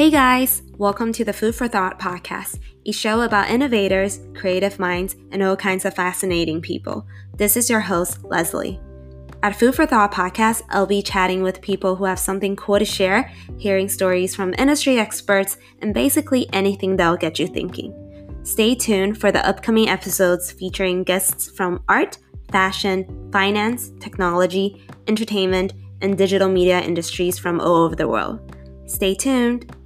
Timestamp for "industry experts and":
14.56-15.92